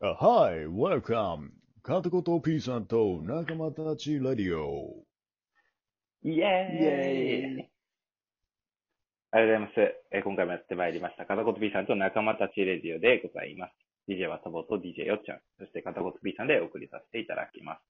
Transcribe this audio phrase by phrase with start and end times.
[0.00, 1.48] あはい、welcome!
[1.82, 4.94] カタコト P さんと仲間たちレディオ。
[6.22, 7.68] イエーイイエーイ
[9.32, 9.72] ありがとうございます。
[10.12, 11.26] えー今回もやってまいりました。
[11.26, 13.72] 片言 B さんと仲間たちレディオでございます。
[14.06, 17.80] DJ はトボと DJ よっちゃん、そして片言 B さんでお送りさせていただきま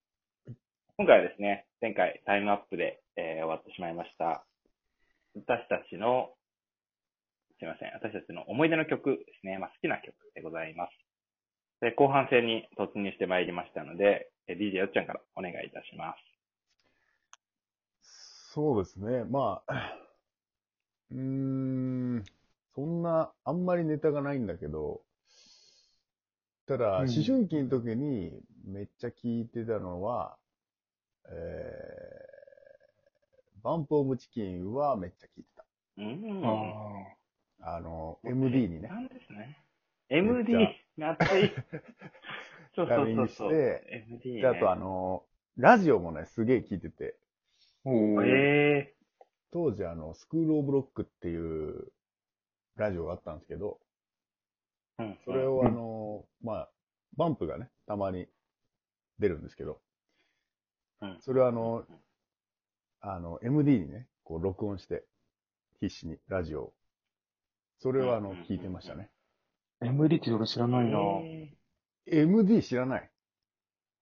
[0.47, 0.53] す。
[0.97, 4.43] 今回はですね、前回タイムアップで、えー終わってしまいました。
[5.35, 6.33] 私たちの、
[7.59, 9.59] すいません、私たちの思い出の曲ですね。
[9.59, 11.08] まあ、好きな曲でございます。
[11.81, 16.29] で、後半戦に突入してまいりましたので、えー DJ よっちゃんからお願いいたします。
[18.53, 19.93] そうですね、まあ、
[21.11, 22.23] うーん、
[22.75, 25.01] そんな、あんまりネタがないんだけど、
[26.67, 30.37] ただ、うん思春期の時にめっちゃ聞いてたのは、
[31.27, 35.65] えー、バンプオブチキンはめっちゃ聞いてた。
[35.97, 36.41] うん。
[37.61, 38.87] ああの、MD にね。
[38.87, 39.57] なんですね。
[40.09, 40.53] MD
[40.99, 41.51] ち、懐い。
[42.75, 43.81] そうダビングしそうそうそう。
[43.81, 44.41] て MD ね。
[44.41, 45.25] で、あとあの、
[45.57, 47.17] ラジオもね、すげえ聞いてて、
[47.85, 47.89] あ。
[47.89, 48.25] おー。
[48.25, 48.95] え
[49.51, 51.91] 当時あの、スクールオブロックっていう
[52.75, 55.05] ラジオがあったんですけど、ー。
[55.05, 55.19] うん。
[55.25, 56.71] それをあの、まあ、
[57.17, 58.27] バンプがね、たまに
[59.17, 59.81] 出るんですけど、
[61.01, 61.85] うん、それはあの、
[63.01, 65.05] あの、MD にね、こう録音して、
[65.79, 66.73] 必死に、ラジオを。
[67.79, 69.09] それをあのう聞いてましたね。
[69.81, 70.97] MD って俺知らないな
[72.07, 73.09] え MD 知らない？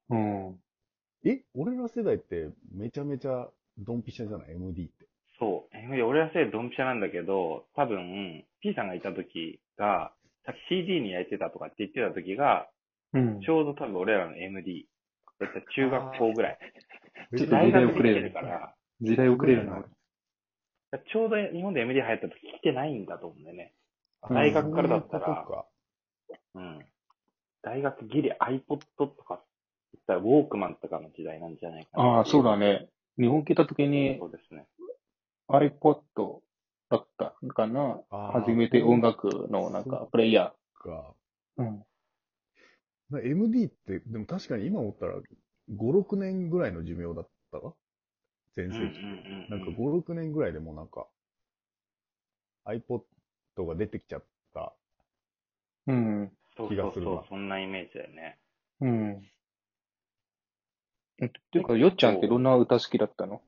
[0.09, 0.59] うん。
[1.25, 1.41] え？
[1.53, 3.47] 俺ら世代ってめちゃめちゃ
[3.77, 5.05] ドンピシャじゃない ?MD って。
[5.05, 5.07] ー
[5.39, 5.77] そう。
[5.77, 10.13] MD、俺はせいドンピシャなんだけど、多分、P さんがいた時が、
[10.45, 12.67] さっき CD に焼いてたとかって言ってた時が、
[13.13, 13.41] うん。
[13.41, 14.87] ちょうど多分俺らの MD。
[15.39, 16.59] だったら中学校ぐらい。
[17.37, 17.55] ちょっと
[18.21, 19.83] るから、時代遅れるな。
[21.11, 23.73] ちょうど日本で MD 流行った時来てないんだと思うんだよね。
[24.29, 25.67] あ大学からだったらそ
[26.55, 26.85] うん。
[27.61, 29.43] 大学ギリ iPod とか、
[29.93, 32.03] 言ったらウォークマンとかの時代なんじゃないかな。
[32.03, 32.57] ああ、そうだ。
[32.57, 32.89] ね。
[33.17, 34.67] 日本来た時にそうですね。
[35.49, 36.01] iPod
[36.89, 38.01] だったかな。
[38.09, 41.13] 初めて音楽のなんかプレイヤか。
[41.57, 41.63] ー。
[41.63, 41.83] うん。
[43.09, 45.21] な MD って、でも確かに今思ったら、5、
[45.69, 47.73] 6年ぐらいの寿命だったわ
[48.55, 48.99] 全盛期。
[48.99, 51.07] んなんか5、6年ぐらいでもうなんか、
[52.65, 53.03] iPod
[53.65, 54.23] が出てきちゃっ
[54.53, 54.73] た。
[55.87, 56.31] うん。
[56.55, 58.39] そう気がするわそうそう、そんなイメージだよね。
[58.81, 59.31] うん。
[61.19, 63.41] えっていうか、よっちゃんってどんな歌好きだったの？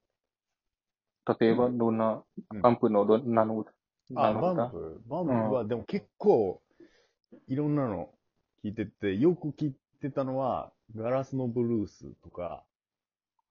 [1.40, 3.72] 例えば、どんな、うんバンプのどんなの歌？
[4.16, 5.02] あ、バンプ。
[5.08, 6.62] バンプは、でも結構、
[7.48, 8.10] いろんなの
[8.64, 12.64] 聞いてて、よく聞いてたのは、ガラスのブルースとか、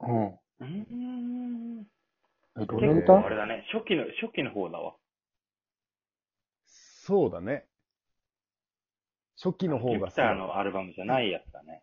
[0.00, 0.26] うん。
[0.26, 1.86] うーん。
[2.60, 3.64] え、ど結れ構あ歌れだね。
[3.72, 4.96] 初期の、初期の方だわ。
[7.08, 7.64] そうだね。
[9.42, 11.82] 初期の方がギターのアルバムじゃないやつだね。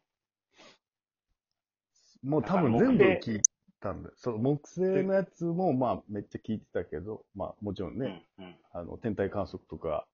[2.22, 3.42] もう多分全部聞い
[3.80, 4.16] たんだよ。
[4.18, 8.56] そう、木星のやつも、まあ、めっちゃ聞いてたけど、まあ、もちろんうん、ね、うん。
[8.72, 10.06] あの、天体観測とか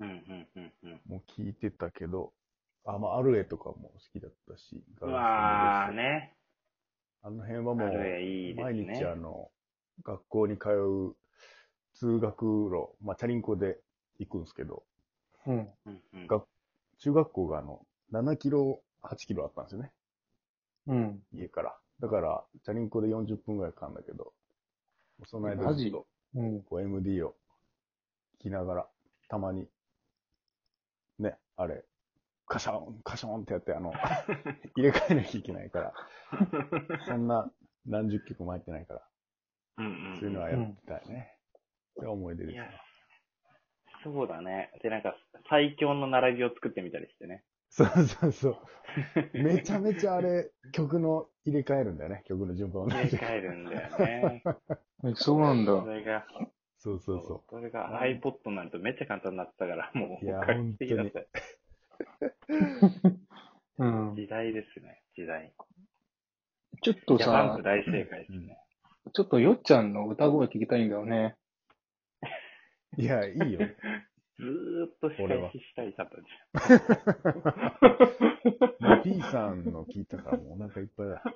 [0.00, 1.00] うん、うん、うん、うん。
[1.06, 2.32] も聞いてたけど、
[2.84, 5.96] あ、まあ、アルエとかも好きだったし、うわーね。
[5.96, 6.34] ね。
[7.22, 9.52] あの辺はもアルエいいですう、ね毎日あの、
[10.02, 11.16] 学校に通う
[11.94, 13.78] 通学路、まあ、チャリンコで
[14.20, 14.84] 行くんですけど、
[15.46, 15.68] うん。
[15.86, 16.26] うん、うん。
[16.26, 16.44] が
[16.98, 19.92] 中学校があの、7キロ、8キロあったんですよね。
[20.86, 21.22] うん。
[21.32, 21.76] 家から。
[22.00, 24.32] だから、チャリンコで40分ぐらいかかるんだけど、
[25.26, 25.84] その間マジ？
[25.84, 26.62] ずっと、うん。
[26.62, 27.34] こう MD を
[28.38, 28.86] 聞きながら、
[29.28, 29.68] たまに、
[31.18, 31.84] ね、あれ、
[32.46, 33.92] カシャン、カシャンってやって、あの、
[34.76, 35.94] 入れ替えなきゃいけないから、
[37.06, 37.50] そんな
[37.86, 39.02] 何十曲も入ってないから、
[39.78, 40.16] うん、うん。
[40.18, 41.36] そういうのはやってたよね。
[41.94, 42.80] それは思い出ですいやね。、
[44.02, 44.70] そうだね。
[44.82, 45.16] で、なんか、
[45.48, 47.44] 最強の並びを作ってみたりしてね。
[47.68, 48.58] そうそうそう。
[49.34, 52.94] めちゃめちゃあれ、曲の入れ替えるんだよね、曲の順番をね。
[52.94, 54.42] 入れ替えるんだよね。
[55.04, 55.86] え、そうなんだそ。
[55.86, 56.26] れが、
[56.78, 61.26] そうそうそそれが iPod になるとめっちゃ簡単になってたから、もう、いや画期的だったよ
[63.78, 64.14] うん。
[64.16, 65.52] 時代ですね、時代。
[66.82, 68.58] ちょっとさプ、大正解ですね。
[69.12, 71.36] ちょっとよっちゃんの歌声聞きたいんだよね。
[72.98, 73.02] う。
[73.02, 73.60] いや、いいよ。
[74.40, 76.22] ずーっと仕返ししたい方じ
[78.80, 81.22] もう P さんの聞いたからもうお腹いっぱいだ。
[81.22, 81.28] ゃ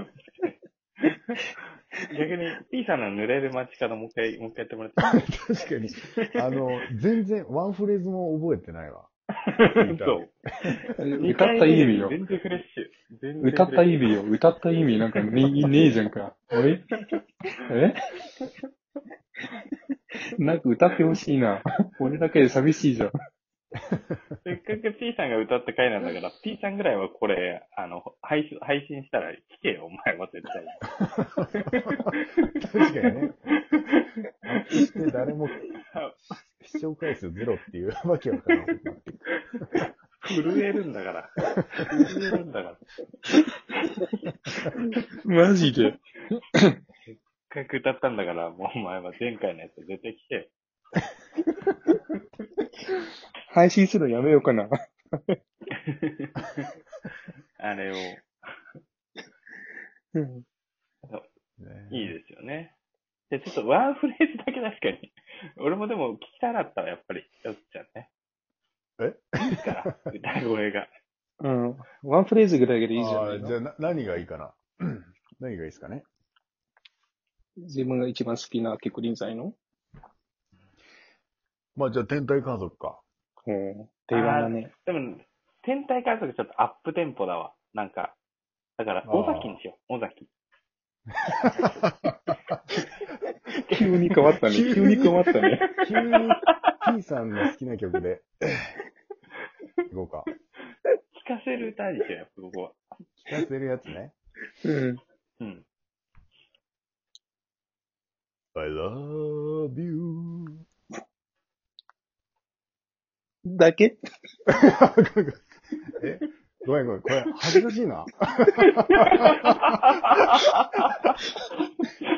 [0.00, 0.08] ん。
[2.18, 5.88] 逆に、P さんの濡れる街角もう一回、もう一回やってもらっていい 確かに。
[6.42, 9.06] あの、全然ワンフレーズも覚えてないわ。
[9.98, 10.30] そう。
[11.28, 12.08] 歌った意味よ。
[12.10, 13.48] 全然フレッシュ。
[13.48, 14.22] 歌った意味よ。
[14.22, 16.36] 歌った意味なんかねねえじゃんか。
[16.50, 16.82] え
[17.70, 17.94] え？
[20.38, 21.62] なんか歌ってほしいな。
[22.00, 23.12] 俺だけで寂しいじゃん。
[24.44, 30.64] せっかく P さんが歌った回なんだから、P さんぐらいはこれ、あの、配信、配信したら聞けよ、お前は絶対。
[32.72, 33.32] 確かにね。
[34.42, 35.48] アップして誰も
[36.66, 38.44] 視聴回数ゼロっていう わけわか。
[40.28, 41.30] 震えるんだから。
[41.90, 42.78] 震えるんだから。
[45.24, 45.98] マジで。
[47.54, 50.44] せっかく歌ったんだから、もうお前は前回のやつ絶対聞けよ。
[53.50, 54.68] 配信するのやめようかな。
[57.58, 57.94] あれを、
[60.14, 60.44] うん。
[61.58, 62.74] ねいいですよね。
[63.30, 65.12] で、ちょっとワンフレーズだけ確かに。
[65.58, 67.22] 俺もでも聞きたかったわ、やっぱり。
[67.44, 68.10] よっちゃんね。
[69.00, 69.14] え？
[69.50, 70.88] いいから、歌声が。
[71.40, 71.76] うん。
[72.02, 74.54] ワンフレーズぐらいでいいじゃあないのーじゃあな、何がいいかな？
[75.40, 76.04] 何がいいですかね？
[77.56, 79.54] 自分が一番好きな結構臨済の？
[81.76, 83.00] まあじゃあ、天体観測か。
[83.46, 83.88] うん。
[84.06, 84.72] 定番だね。
[84.86, 85.18] でも、
[85.62, 87.54] 天体観測ちょっとアップテンポだわ。
[87.72, 88.14] なんか。
[88.76, 89.94] だから、尾崎にしよう。
[89.94, 90.28] 尾崎。
[93.76, 94.56] 急に変わ ったね。
[94.56, 95.60] 急に変わったね。
[95.86, 96.28] 急に
[96.96, 98.22] P さんの好きな曲で、
[99.90, 100.24] いこうか。
[101.26, 102.72] 聞かせる歌にしよう、やっぱここは。
[103.26, 104.12] 聞かせるやつね。
[104.64, 104.96] うん。
[105.40, 105.66] うん。
[108.56, 110.44] I love you.
[113.44, 113.96] だけ？
[116.04, 116.20] え？
[116.66, 117.02] ごめんごめん。
[117.02, 118.06] これ、恥ずかしいな。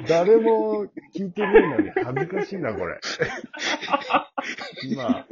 [0.08, 3.00] 誰も聞いてないのに恥ずかしいな、これ。
[4.84, 5.26] 今、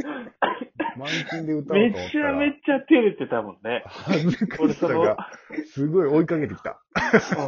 [0.96, 2.24] 満勤で歌おうめと思ったら。
[2.24, 3.82] ちゃめちゃ照れてたもんね。
[3.86, 5.30] 恥ずか俺その、しさが、
[5.72, 6.80] すごい追いかけてきた。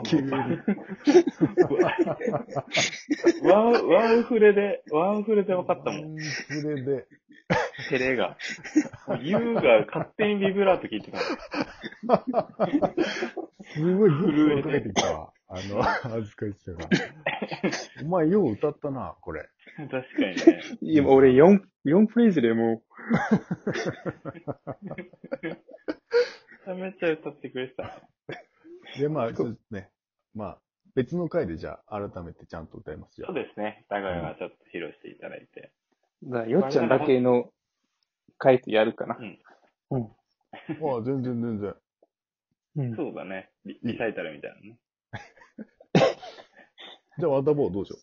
[0.05, 0.31] 急に。
[0.31, 0.39] ワ
[3.59, 6.17] ン、ワンフレで、ワンフレで分かったもん。
[6.19, 7.07] それで、
[7.89, 8.37] 照れが。
[9.21, 11.19] ユウが勝手にビブラート聞いてた
[13.75, 15.33] すごいグッと追いかけてきたわ。
[15.49, 16.89] あの、恥ずかしさが。
[18.03, 19.49] お前よう歌ったな、これ。
[19.77, 20.61] 確かにね。
[20.81, 23.15] 今俺4、4フレーズでもめ
[26.65, 27.91] ちゃめちゃ歌ってくれてたね。
[28.99, 29.91] で、まあ、ちょっとね、
[30.35, 30.59] まあ、
[30.95, 33.37] 別の回でじゃあ、改めてちゃんと歌いますよそう。
[33.37, 33.85] ですね。
[33.89, 35.73] 高谷がちょっと披露していただいて。
[36.23, 37.51] う、だからよっちゃんだけの
[38.39, 39.15] 回とやるかな。
[39.15, 39.19] あ
[40.99, 41.75] あ、全然全然。
[42.77, 42.97] うん。
[42.97, 43.51] そうだね。
[43.65, 44.79] リリサイタルみたいなね。
[47.19, 47.97] じゃあ、ワタボーどうしよ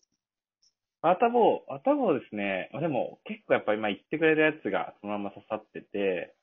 [1.06, 2.70] アタボー、アタボーですね。
[2.80, 6.34] でも結構やっぱ今言ってくれるやつがそのまま刺さってて、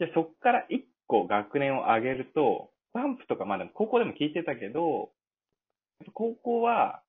[0.00, 5.12] じゃあそっから一個学年を上げると、バンプとかまあでも高校でも聞いてたけど、
[6.14, 7.02] 高校は、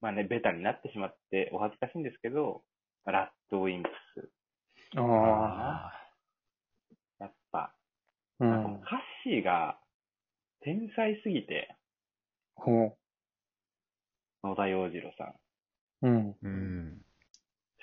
[0.00, 2.62] まあね、ベタになってしまってお恥ずかしいんですけど、
[3.04, 4.30] ラッドウィンプス。
[4.96, 5.04] あう。
[5.04, 5.92] あ。
[7.20, 7.74] やっぱ、
[8.40, 8.74] うなん。
[8.76, 8.86] 歌
[9.22, 9.78] 詞が
[10.62, 11.76] 天才すぎて、
[12.54, 12.96] ほ
[14.44, 15.34] 野田洋次郎さん。
[16.02, 16.06] う。
[16.08, 16.36] うん。
[16.42, 17.02] うん。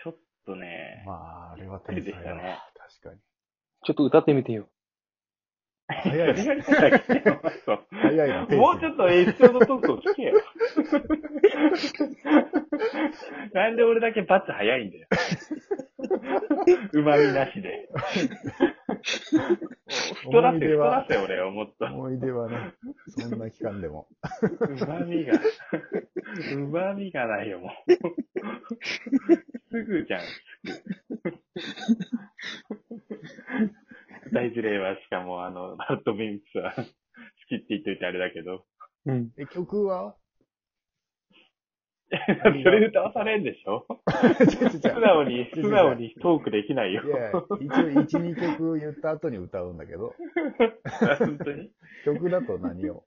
[0.04, 0.16] ちょっ
[0.46, 3.20] とね、まあ、あれは天才だね確かに。
[3.86, 4.68] ちょっと歌ってみてよ。
[5.88, 10.34] 早い早いな、もうちょっとエピソードトークを聞けよ。
[13.54, 15.08] なんで俺だけバツ早いんだよ。
[16.92, 17.90] 旨味なしで。
[20.24, 21.86] 太らせ、太らせ俺をもっと。
[21.86, 22.74] 思い出はね、
[23.08, 24.08] そんな期間でも。
[24.42, 25.40] 旨味が、
[26.56, 27.94] 旨味がないよ、もう。
[29.72, 30.22] すぐじゃん、
[34.56, 34.62] すぐ。
[34.62, 36.84] 大事例はしかもあの、 バッドミンクスは 好
[37.50, 38.66] きって言っといてあれだけど。
[39.06, 39.32] うん。
[39.38, 40.16] え、曲は？
[42.64, 43.86] それ歌わされんでしょ？
[44.80, 47.04] 素直に、素直にトークできないよ。
[47.04, 50.14] いや、一応1、2曲言った後に歌うんだけど、
[51.20, 51.72] 本当に？
[52.06, 53.04] 曲だと何を？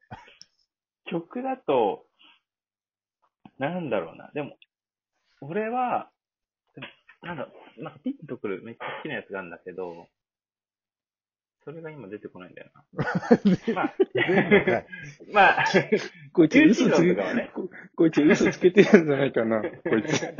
[1.07, 2.07] 曲だと、
[3.59, 4.31] なんだろうな。
[4.35, 4.57] でも、
[5.41, 6.11] 俺は、
[7.23, 10.09] なんだろう、なんかピッとくるめっちゃ好きなやつがあるんだけど、
[11.69, 12.85] それが今出てこないんだよな。
[13.75, 13.95] まあ
[15.31, 15.65] まあ、
[16.33, 17.51] こいつ嘘つけね。
[17.53, 20.35] ここいつ嘘つけてるんじゃないかな、こいつ。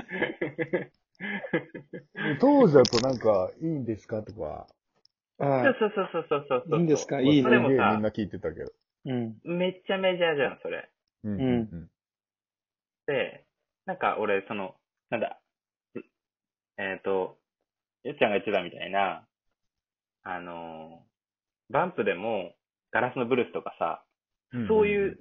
[2.41, 4.67] 当時だとなんか、いいんですかとか、
[5.39, 6.79] ああ、そうそうそうそうそうそう。
[6.79, 7.21] いいんですか？
[7.21, 8.73] いいねそれもさすげえみんな聞いてたけど。
[9.05, 9.39] うん。
[9.45, 10.89] めっちゃメジャーじゃん、それ。
[11.25, 11.45] うんう
[11.77, 11.91] ん
[13.05, 13.45] で、
[13.85, 14.77] なんか俺、その、
[15.11, 15.39] なんだ、
[16.79, 17.39] えっ、と、
[18.05, 19.27] よっちゃんが言ってたみたいな、
[20.23, 21.09] あのー
[21.71, 22.55] バンプでも、
[22.91, 24.05] ガラスのブルースとかさ、
[24.53, 25.19] うんそういう、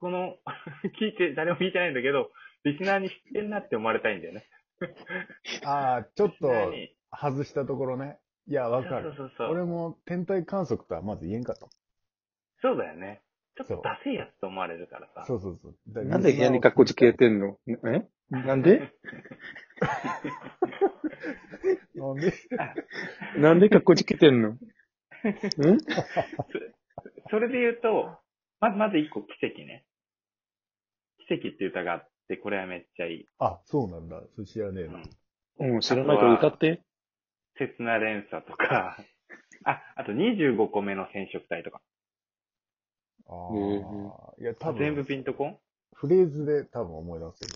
[0.00, 0.36] この、
[1.00, 2.30] 聞いて、誰も聞いてないんだけど、
[2.64, 4.46] リスナーに知ってんなって思われたいんだよね。
[5.64, 6.48] ああ、ちょっと
[7.12, 8.18] 外したところね。
[8.46, 9.14] いや、わかそうる。
[9.16, 9.50] そうそう。
[9.50, 11.66] 俺も天体観測とはまず言えんかった
[12.60, 13.22] そうだよね。
[13.56, 15.24] ちょっそうとダセいやつと思われるからさ。
[15.26, 15.76] そうそうそう。
[15.88, 17.58] だなんで部屋に格好つけてんの？
[17.68, 18.06] え？
[18.30, 18.92] なんで？
[21.94, 22.32] なんで？
[23.38, 24.56] なんで格好つけてんの？
[25.28, 25.78] ん？
[27.30, 28.18] それで言うと、
[28.60, 29.84] まず、まず一個奇跡ね。
[31.28, 33.28] 奇跡って歌があって、これはめっちゃいい。
[33.38, 34.22] あ、そうなんだ。
[34.34, 35.02] それ知らねえな。
[35.58, 36.82] うん、知らないから歌って。
[37.56, 38.98] 切な連鎖とか、
[39.64, 41.80] あ、あと25個目の染色体とか。
[43.26, 44.34] ああ。
[44.38, 45.58] いや、多分、全部ピンとこん？
[45.94, 47.54] フレーズで多分思い出せる。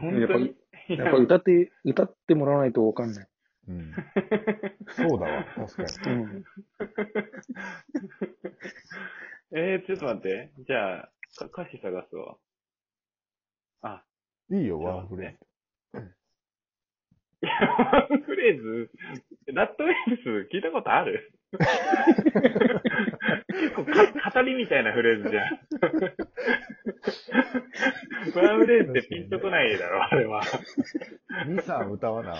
[0.00, 0.56] 本当に
[0.98, 3.28] やっぱ歌って、歌ってもらわないとわかんない。
[3.68, 3.92] うん。
[4.96, 5.44] そうだわ。
[5.54, 6.16] 確かに。
[6.16, 6.44] うん。
[9.54, 10.50] えー、ちょっと待って。
[10.66, 12.36] じゃあ、か歌詞探すわ。
[13.82, 14.04] あ、
[14.50, 15.38] いいよ、ワンフレーズ。
[17.42, 18.90] いや、ワンフレーズ、
[19.52, 20.16] ラッドウェル
[20.46, 21.32] ス聞いたことある？
[23.48, 23.92] 結構か
[24.30, 25.44] 語りみたいなフレーズじゃん。
[28.46, 30.42] ワンフレーズってピンとこないだろ、あれは。
[31.46, 32.34] 2、3歌わな、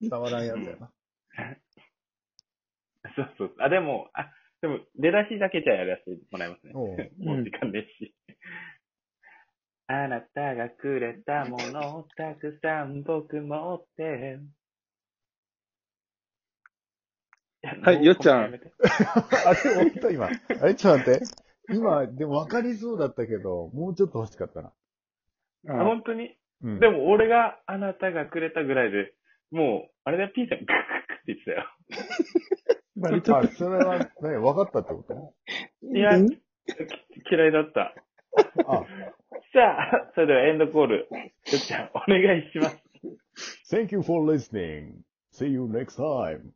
[0.00, 0.90] 伝わらんやつやな。
[3.16, 3.54] そうそう。
[3.58, 6.72] あ、でも、あ、でも、出だしだけじゃやらせてもらいますね。
[6.74, 8.14] おう もう時間ですし。
[9.86, 14.38] あなたがくれたものをたくさん僕持って。
[17.82, 18.60] はいよっちゃんあれ、
[19.74, 20.26] 本当今。
[20.26, 21.24] あれ、ちょっと待って。
[21.70, 24.72] 今、でも分かりそうだったけど、もうちょっと欲しかったな。
[25.68, 26.36] あ本当に？
[26.62, 26.80] うん。
[26.80, 29.12] でも俺があなたがくれたぐらいで、
[29.50, 30.82] もう、あれだよ、P さん、グッグッグ
[31.14, 31.66] ッって言ってたよ。
[32.96, 35.34] バレちゃっあ、それは、何、分かったってこと？
[35.94, 37.94] いや、嫌いだった。
[38.66, 38.84] あ、
[39.52, 41.06] さあ、それではエンドコール、よ
[41.46, 42.82] っちゃん、お願いします。
[43.70, 45.02] Thank you for listening.
[45.32, 46.52] See you next time.